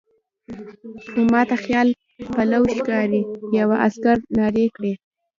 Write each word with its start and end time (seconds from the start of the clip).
خو 1.09 1.19
ما 1.31 1.41
ته 1.49 1.55
خیال 1.63 1.87
پلو 2.33 2.61
ښکاري، 2.75 3.21
یوه 3.59 3.75
عسکر 3.85 4.17
نارې 4.37 4.65
کړې. 4.75 4.93